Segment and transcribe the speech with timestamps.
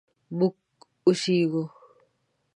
[0.37, 0.55] مونږ
[1.07, 1.63] اوسیږو